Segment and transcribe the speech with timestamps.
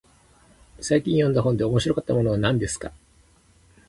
[0.79, 2.91] 最近読んだ本で面白かったものは何ですか。